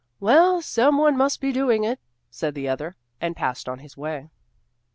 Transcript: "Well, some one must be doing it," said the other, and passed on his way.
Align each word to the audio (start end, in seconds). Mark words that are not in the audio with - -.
"Well, 0.19 0.63
some 0.63 0.97
one 0.97 1.15
must 1.15 1.39
be 1.41 1.51
doing 1.51 1.83
it," 1.83 1.99
said 2.31 2.55
the 2.55 2.67
other, 2.67 2.95
and 3.21 3.35
passed 3.35 3.69
on 3.69 3.77
his 3.77 3.95
way. 3.95 4.31